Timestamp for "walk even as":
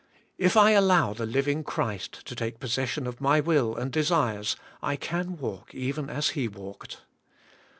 5.37-6.29